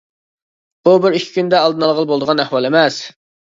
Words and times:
بۇ 0.89 0.93
بىر 1.03 1.19
ئىككى 1.21 1.37
كۈندە 1.37 1.61
ئالدىنى 1.61 1.87
ئالغىلى 1.91 2.11
بولىدىغان 2.15 2.45
ئەھۋال 2.47 2.75
ئەمەس. 2.75 3.03